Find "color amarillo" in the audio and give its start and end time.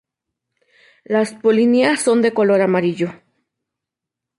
2.33-3.11